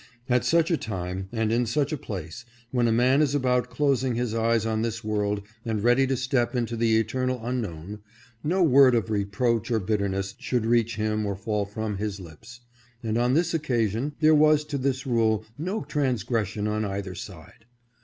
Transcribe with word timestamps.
At 0.27 0.43
such 0.43 0.71
a 0.71 0.77
time, 0.77 1.29
and 1.31 1.51
in 1.51 1.67
such 1.67 1.93
a 1.93 1.95
place, 1.95 2.43
when 2.71 2.87
a 2.87 2.91
man 2.91 3.21
is 3.21 3.35
about 3.35 3.69
closing 3.69 4.15
his 4.15 4.33
eyes 4.33 4.65
on 4.65 4.81
this 4.81 5.03
world 5.03 5.43
and 5.63 5.83
ready 5.83 6.07
to 6.07 6.17
step 6.17 6.55
into 6.55 6.75
the 6.75 6.97
eternal 6.97 7.39
unknown, 7.45 7.99
no 8.43 8.63
word 8.63 8.95
of 8.95 9.11
reproach 9.11 9.69
or 9.69 9.79
bitterness 9.79 10.33
should 10.39 10.65
reach 10.65 10.95
him 10.95 11.23
or 11.23 11.35
fall 11.35 11.65
from 11.67 11.97
his 11.97 12.19
lips; 12.19 12.61
and 13.03 13.15
on 13.19 13.35
this 13.35 13.53
occasion 13.53 14.13
there 14.21 14.33
was 14.33 14.63
to 14.65 14.79
this 14.79 15.05
rule 15.05 15.45
no 15.55 15.83
trans 15.83 16.23
gression 16.23 16.67
on 16.67 16.83
either 16.83 17.13
side. 17.13 17.65